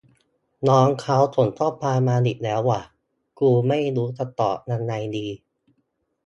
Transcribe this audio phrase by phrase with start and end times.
[0.67, 2.81] น้องเขาส่งข้อความมาอีกแล้วว่ะ
[3.39, 5.27] กูไม่รู้จะตอบยังไงดี